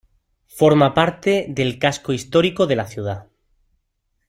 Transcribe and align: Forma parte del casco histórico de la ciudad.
Forma 0.47 0.95
parte 0.95 1.45
del 1.47 1.77
casco 1.77 2.11
histórico 2.11 2.65
de 2.65 2.75
la 2.75 2.87
ciudad. 2.87 3.27